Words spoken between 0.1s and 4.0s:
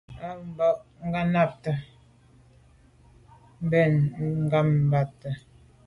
A ba nganabte mbèn